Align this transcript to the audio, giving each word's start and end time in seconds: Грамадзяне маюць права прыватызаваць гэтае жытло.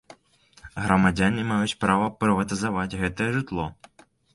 Грамадзяне 0.85 1.45
маюць 1.53 1.77
права 1.85 2.11
прыватызаваць 2.25 2.91
гэтае 3.05 3.33
жытло. 3.41 3.73